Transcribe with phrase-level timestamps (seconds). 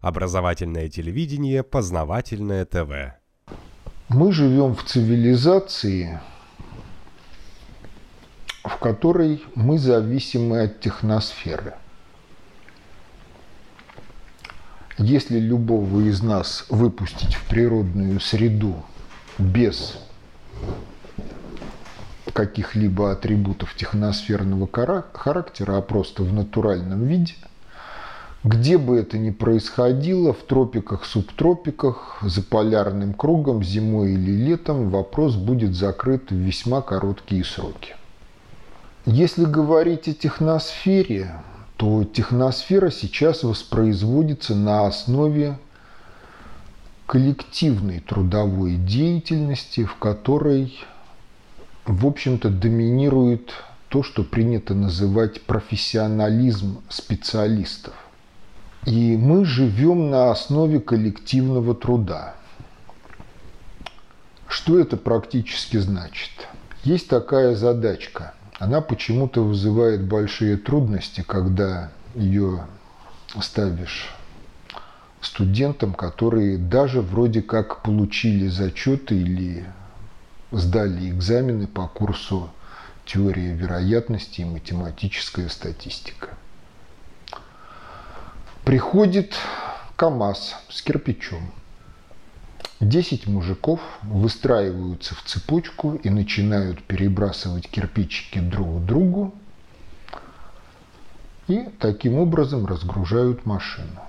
[0.00, 3.16] Образовательное телевидение, познавательное ТВ.
[4.08, 6.20] Мы живем в цивилизации,
[8.62, 11.74] в которой мы зависимы от техносферы.
[14.98, 18.84] Если любого из нас выпустить в природную среду
[19.36, 19.98] без
[22.32, 24.68] каких-либо атрибутов техносферного
[25.12, 27.34] характера, а просто в натуральном виде,
[28.44, 35.34] где бы это ни происходило, в тропиках, субтропиках, за полярным кругом, зимой или летом, вопрос
[35.34, 37.94] будет закрыт в весьма короткие сроки.
[39.06, 41.42] Если говорить о техносфере,
[41.76, 45.58] то техносфера сейчас воспроизводится на основе
[47.06, 50.74] коллективной трудовой деятельности, в которой
[51.88, 53.52] в общем-то, доминирует
[53.88, 57.94] то, что принято называть профессионализм специалистов.
[58.86, 62.34] И мы живем на основе коллективного труда.
[64.48, 66.30] Что это практически значит?
[66.84, 68.34] Есть такая задачка.
[68.58, 72.66] Она почему-то вызывает большие трудности, когда ее
[73.40, 74.14] ставишь
[75.20, 79.66] студентам, которые даже вроде как получили зачеты или
[80.50, 82.50] сдали экзамены по курсу
[83.04, 86.28] теория вероятности и математическая статистика.
[88.68, 89.32] Приходит
[89.96, 91.54] КАМАЗ с кирпичом.
[92.80, 99.34] Десять мужиков выстраиваются в цепочку и начинают перебрасывать кирпичики друг к другу
[101.46, 104.02] и таким образом разгружают машину.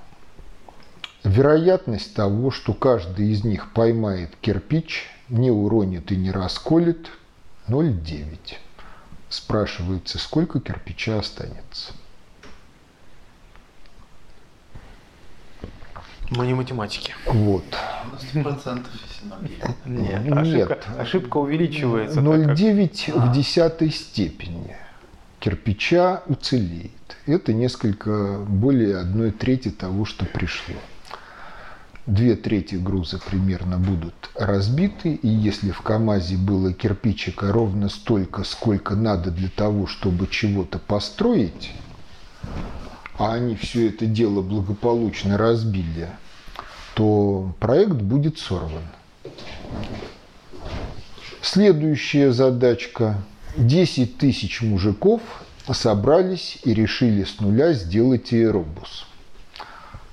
[1.23, 7.07] Вероятность того, что каждый из них поймает кирпич, не уронит и не расколет
[7.69, 8.57] 0,9.
[9.29, 11.93] Спрашивается, сколько кирпича останется.
[16.29, 17.13] Мы не математики.
[17.25, 17.63] Вот.
[18.33, 18.85] 100%
[19.85, 20.37] Нет, Нет.
[20.37, 22.19] Ошибка, ошибка увеличивается.
[22.19, 24.75] 0,9 в десятой степени
[25.39, 26.91] кирпича уцелеет.
[27.25, 30.75] Это несколько более одной трети того, что пришло
[32.09, 38.95] две трети груза примерно будут разбиты, и если в КАМАЗе было кирпичика ровно столько, сколько
[38.95, 41.71] надо для того, чтобы чего-то построить,
[43.19, 46.09] а они все это дело благополучно разбили,
[46.95, 48.83] то проект будет сорван.
[51.41, 53.21] Следующая задачка.
[53.57, 55.21] 10 тысяч мужиков
[55.71, 59.05] собрались и решили с нуля сделать аэробус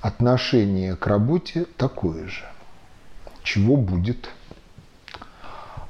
[0.01, 2.45] отношение к работе такое же.
[3.43, 4.29] Чего будет?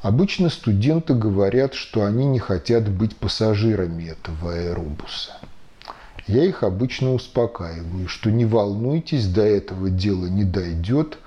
[0.02, 5.38] Обычно студенты говорят, что они не хотят быть пассажирами этого аэробуса.
[6.28, 11.18] Я их обычно успокаиваю, что не волнуйтесь, до этого дела не дойдет.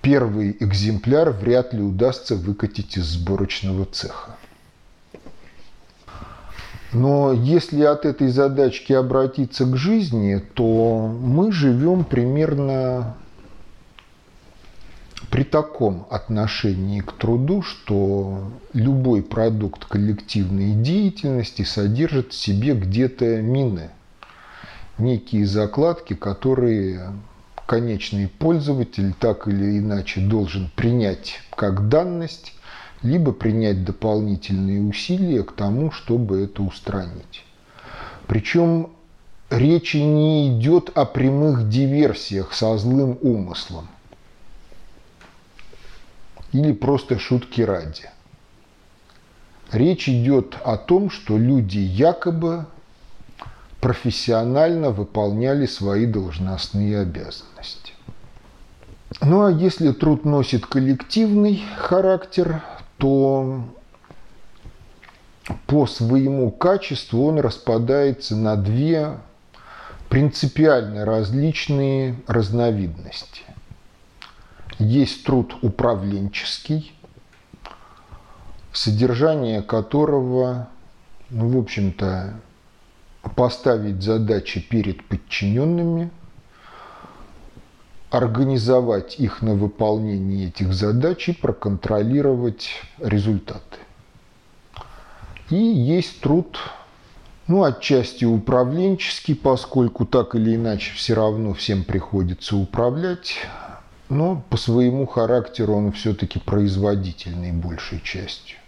[0.00, 4.36] Первый экземпляр вряд ли удастся выкатить из сборочного цеха.
[6.92, 13.16] Но если от этой задачки обратиться к жизни, то мы живем примерно
[15.30, 23.90] при таком отношении к труду, что любой продукт коллективной деятельности содержит в себе где-то мины,
[24.98, 27.12] некие закладки, которые
[27.66, 32.52] конечный пользователь так или иначе должен принять как данность
[33.02, 37.44] либо принять дополнительные усилия к тому, чтобы это устранить.
[38.26, 38.90] Причем
[39.50, 43.88] речи не идет о прямых диверсиях со злым умыслом
[46.56, 48.08] или просто шутки ради.
[49.72, 52.66] Речь идет о том, что люди якобы
[53.80, 57.92] профессионально выполняли свои должностные обязанности.
[59.20, 62.62] Ну а если труд носит коллективный характер,
[62.96, 63.64] то
[65.66, 69.18] по своему качеству он распадается на две
[70.08, 73.42] принципиально различные разновидности.
[74.78, 76.92] Есть труд управленческий,
[78.72, 80.68] содержание которого,
[81.30, 82.40] ну, в общем-то,
[83.34, 86.10] поставить задачи перед подчиненными–
[88.10, 92.68] организовать их на выполнение этих задач и проконтролировать
[92.98, 93.78] результаты.
[95.50, 96.58] И есть труд,
[97.46, 103.36] ну, отчасти управленческий, поскольку так или иначе все равно всем приходится управлять,
[104.08, 108.58] но по своему характеру он все-таки производительный большей частью.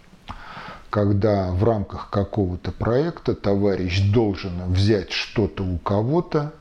[0.89, 6.53] Когда в рамках какого-то проекта товарищ должен взять что-то у кого-то,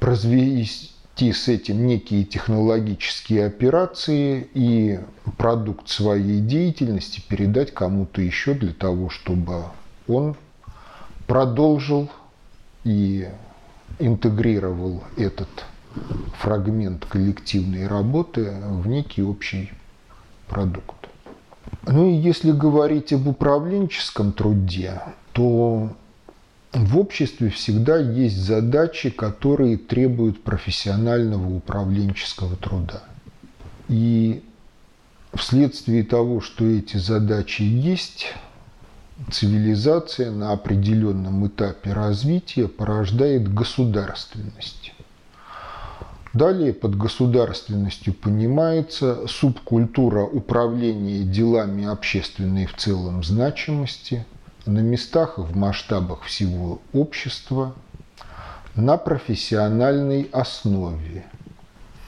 [0.00, 5.00] произвести с этим некие технологические операции и
[5.36, 9.64] продукт своей деятельности передать кому-то еще для того, чтобы
[10.08, 10.36] он
[11.26, 12.10] продолжил
[12.84, 13.28] и
[13.98, 15.48] интегрировал этот
[16.38, 19.72] фрагмент коллективной работы в некий общий
[20.48, 20.94] продукт.
[21.86, 25.02] Ну и если говорить об управленческом труде,
[25.32, 25.90] то
[26.72, 33.02] в обществе всегда есть задачи, которые требуют профессионального управленческого труда.
[33.88, 34.42] И
[35.34, 38.26] вследствие того, что эти задачи есть,
[39.30, 44.93] цивилизация на определенном этапе развития порождает государственность.
[46.34, 54.26] Далее под государственностью понимается субкультура управления делами общественной в целом значимости
[54.66, 57.72] на местах и в масштабах всего общества
[58.74, 61.24] на профессиональной основе.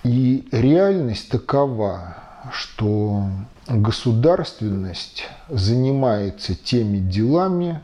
[0.03, 2.17] И реальность такова,
[2.51, 3.27] что
[3.69, 7.81] государственность занимается теми делами,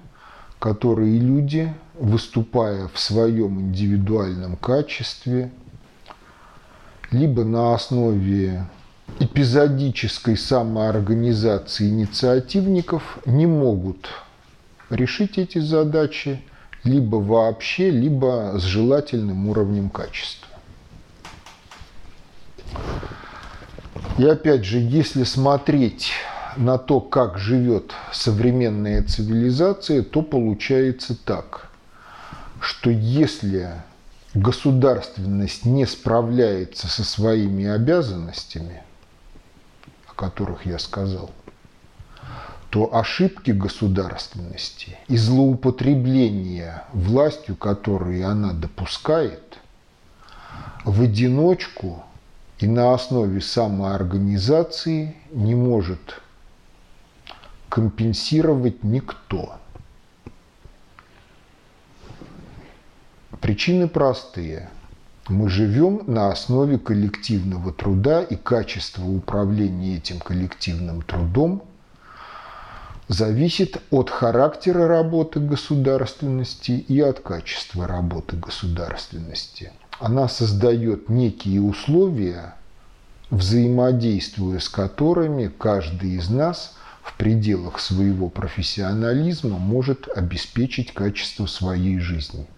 [0.58, 5.52] которые люди, выступая в своем индивидуальном качестве,
[7.12, 8.66] либо на основе
[9.20, 14.08] эпизодической самоорганизации инициативников не могут
[14.90, 16.42] решить эти задачи
[16.84, 20.48] либо вообще, либо с желательным уровнем качества.
[24.18, 26.12] И опять же, если смотреть
[26.56, 31.70] на то, как живет современная цивилизация, то получается так,
[32.60, 33.70] что если
[34.34, 38.82] государственность не справляется со своими обязанностями,
[40.06, 41.30] о которых я сказал,
[42.70, 49.58] то ошибки государственности и злоупотребления властью, которые она допускает,
[50.84, 52.02] в одиночку
[52.58, 56.20] и на основе самоорганизации не может
[57.68, 59.56] компенсировать никто–
[63.42, 64.70] Причины простые.
[65.26, 71.64] Мы живем на основе коллективного труда, и качество управления этим коллективным трудом
[73.08, 79.72] зависит от характера работы государственности и от качества работы государственности.
[79.98, 82.54] Она создает некие условия,
[83.30, 92.46] взаимодействуя с которыми каждый из нас в пределах своего профессионализма может обеспечить качество своей жизни–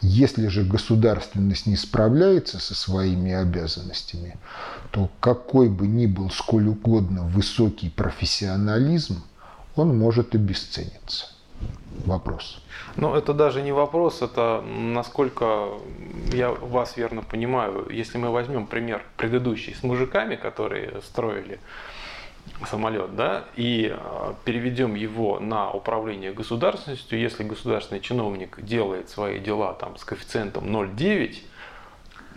[0.00, 4.36] если же государственность не справляется со своими обязанностями,
[4.90, 9.24] то какой бы ни был сколь угодно высокий профессионализм,
[9.74, 11.26] он может обесцениться.
[12.04, 12.60] Вопрос.
[12.96, 15.70] Ну, это даже не вопрос, это насколько
[16.32, 17.86] я вас верно понимаю.
[17.90, 21.58] Если мы возьмем пример предыдущий с мужиками, которые строили
[22.68, 29.74] самолет, да, и а, переведем его на управление государственностью, если государственный чиновник делает свои дела
[29.74, 31.36] там с коэффициентом 0,9,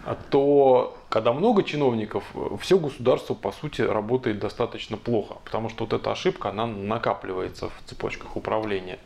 [0.05, 2.23] а, то когда много чиновников,
[2.61, 7.89] все государство, по сути, работает достаточно плохо, потому что вот эта ошибка, она накапливается в
[7.89, 8.99] цепочках управления.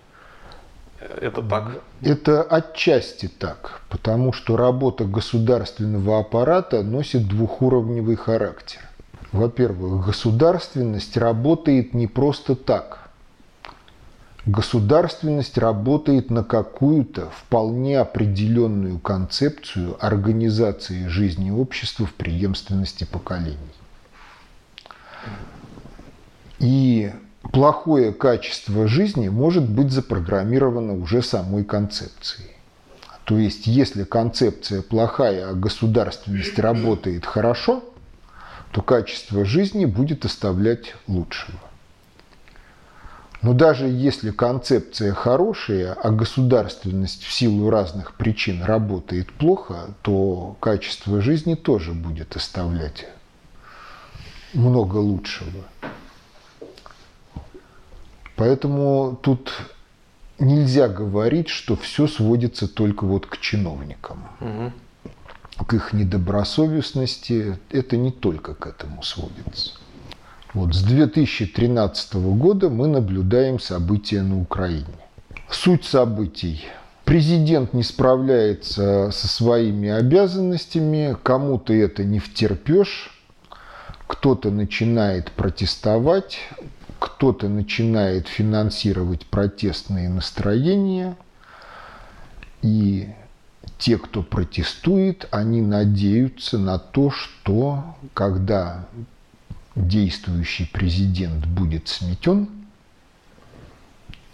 [1.00, 1.82] Это так?
[2.02, 8.82] Это отчасти так, потому что работа государственного аппарата носит двухуровневый характер.
[9.34, 13.10] Во-первых, государственность работает не просто так.
[14.46, 23.58] Государственность работает на какую-то вполне определенную концепцию организации жизни общества в преемственности поколений.
[26.60, 27.12] И
[27.52, 32.52] плохое качество жизни может быть запрограммировано уже самой концепцией.
[33.24, 37.84] То есть, если концепция плохая, а государственность работает хорошо–
[38.74, 41.60] то качество жизни будет оставлять лучшего.
[43.44, 51.22] Но даже если концепция хорошая, а государственность в силу разных причин работает плохо, то качество
[51.22, 53.06] жизни тоже будет оставлять
[54.54, 55.66] много лучшего.
[58.36, 59.54] Поэтому тут
[60.40, 64.28] нельзя говорить, что все сводится только вот к чиновникам.
[64.40, 64.72] Угу
[65.58, 69.72] к их недобросовестности, это не только к этому сводится.
[70.54, 74.86] Вот с 2013 года мы наблюдаем события на Украине.
[75.50, 76.64] Суть событий.
[77.06, 83.12] Президент не справляется со своими обязанностями, кому-то это не втерпешь,
[84.08, 86.38] кто-то начинает протестовать,
[87.00, 91.18] кто-то начинает финансировать протестные настроения,
[92.62, 93.10] и
[93.78, 98.86] те, кто протестует, они надеются на то, что когда
[99.76, 102.50] действующий президент будет сметен,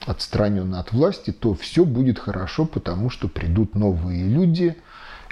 [0.05, 4.75] отстранен от власти, то все будет хорошо, потому что придут новые люди,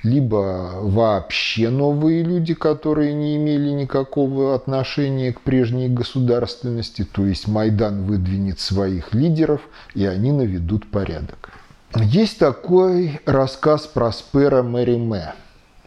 [0.03, 8.03] либо вообще новые люди, которые не имели никакого отношения к прежней государственности, то есть Майдан
[8.03, 9.61] выдвинет своих лидеров,
[9.95, 11.51] и они наведут порядок.
[11.95, 15.33] Есть такой рассказ про Спера Мэриме,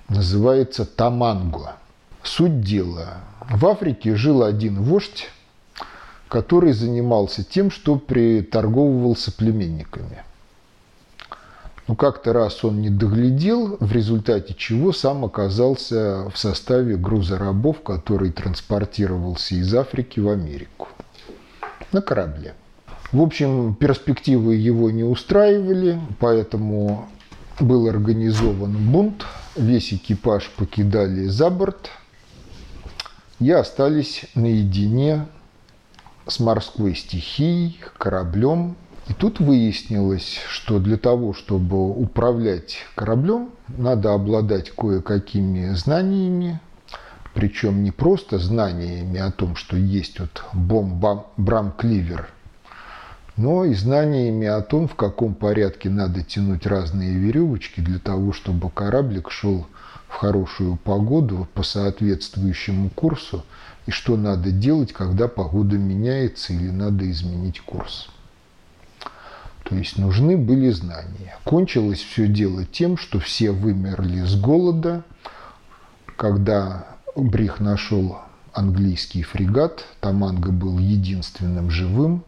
[0.08, 1.74] называется «Таманго».
[2.22, 3.18] Суть дела.
[3.50, 5.28] В Африке жил один вождь,
[6.28, 10.24] который занимался тем, что приторговывал соплеменниками.
[11.86, 17.82] Но как-то раз он не доглядел, в результате чего сам оказался в составе груза рабов,
[17.82, 20.88] который транспортировался из Африки в Америку
[21.92, 22.54] на корабле.
[23.12, 27.08] В общем, перспективы его не устраивали, поэтому
[27.58, 29.26] был организован бунт,
[29.56, 31.90] весь экипаж покидали за борт
[33.40, 35.26] и остались наедине
[36.28, 38.76] с морской стихией, кораблем.
[39.08, 46.60] И тут выяснилось, что для того, чтобы управлять кораблем, надо обладать кое-какими знаниями,
[47.34, 51.04] причем не просто знаниями о том, что есть вот бомб
[51.36, 52.28] Брам Кливер,
[53.36, 58.70] но и знаниями о том, в каком порядке надо тянуть разные веревочки для того, чтобы
[58.70, 59.66] кораблик шел
[60.08, 63.44] в хорошую погоду по соответствующему курсу
[63.86, 68.08] и что надо делать, когда погода меняется или надо изменить курс.
[69.64, 71.38] То есть нужны были знания.
[71.44, 75.04] Кончилось все дело тем, что все вымерли с голода.
[76.16, 78.18] Когда Брих нашел
[78.52, 82.24] английский фрегат, Таманга был единственным живым.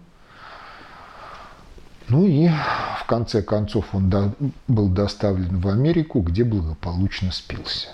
[2.12, 4.34] Ну и в конце концов он до,
[4.68, 7.88] был доставлен в Америку, где благополучно спился.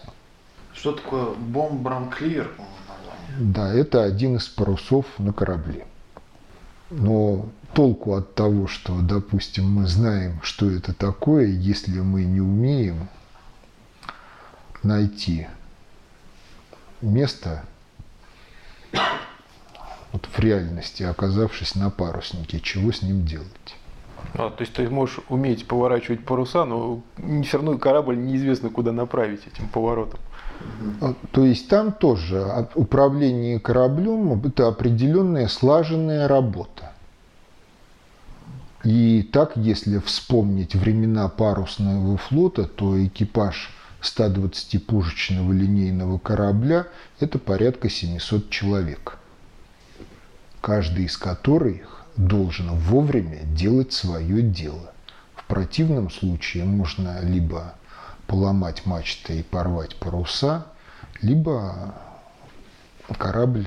[0.74, 2.50] Что такое бомб-бранклир?
[3.38, 5.86] Да, это один из парусов на корабле.
[6.90, 13.08] Но толку от того, что, допустим, мы знаем, что это такое, если мы не умеем
[14.82, 15.46] найти
[17.00, 17.62] место
[20.12, 23.76] вот в реальности, оказавшись на паруснике, чего с ним делать.
[24.34, 27.02] А, то есть ты можешь уметь поворачивать паруса, но
[27.42, 30.20] все равно корабль неизвестно куда направить этим поворотом.
[31.00, 36.92] А, то есть там тоже управление кораблем– это определенная слаженная работа.
[38.84, 43.70] И так, если вспомнить времена парусного флота, то экипаж
[44.02, 46.86] 120-пушечного линейного корабля–
[47.20, 49.18] это порядка 700 человек,
[50.60, 54.92] каждый из которых должен вовремя делать свое дело.
[55.34, 57.74] В противном случае можно либо
[58.26, 60.66] поломать мачты и порвать паруса,
[61.22, 61.94] либо
[63.16, 63.66] корабль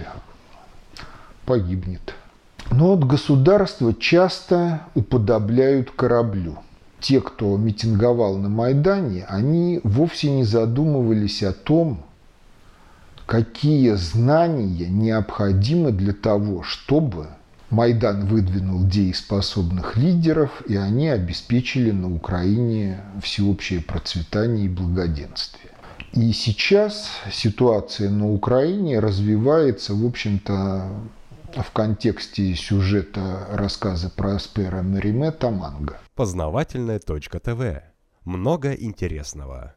[1.45, 2.13] погибнет.
[2.69, 6.59] Но от государства часто уподобляют кораблю.
[6.99, 12.03] Те, кто митинговал на Майдане, они вовсе не задумывались о том,
[13.25, 17.27] какие знания необходимы для того, чтобы
[17.71, 25.71] Майдан выдвинул дееспособных лидеров, и они обеспечили на Украине всеобщее процветание и благоденствие.
[26.11, 30.89] И сейчас ситуация на Украине развивается, в общем-то,
[31.55, 35.97] в контексте сюжета рассказа про Аспера Мериме Таманга.
[36.15, 37.83] Познавательная точка ТВ.
[38.25, 39.75] Много интересного.